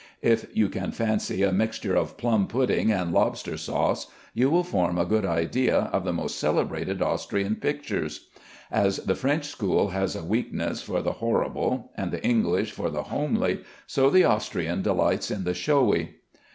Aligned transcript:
If 0.23 0.47
you 0.57 0.67
can 0.67 0.91
fancy 0.93 1.43
a 1.43 1.51
mixture 1.51 1.93
of 1.95 2.17
plum 2.17 2.47
pudding 2.47 2.91
and 2.91 3.13
lobster 3.13 3.55
sauce, 3.55 4.07
you 4.33 4.49
will 4.49 4.63
form 4.63 4.97
a 4.97 5.05
good 5.05 5.25
idea 5.27 5.81
of 5.93 6.05
the 6.05 6.11
most 6.11 6.39
celebrated 6.39 7.03
Austrian 7.03 7.55
pictures. 7.57 8.25
As 8.71 8.97
the 8.97 9.13
French 9.13 9.45
school 9.45 9.89
has 9.89 10.15
a 10.15 10.25
weakness 10.25 10.81
for 10.81 11.03
the 11.03 11.11
horrible, 11.21 11.91
and 11.95 12.11
the 12.11 12.25
English 12.25 12.71
for 12.71 12.89
the 12.89 13.03
homely, 13.03 13.59
so 13.85 14.09
the 14.09 14.23
Austrian 14.23 14.81
delights 14.81 15.29
in 15.29 15.43
the 15.43 15.53
showy. 15.53 16.15